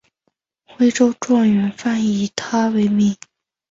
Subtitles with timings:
[0.65, 3.15] 徽州状元饭以他为名。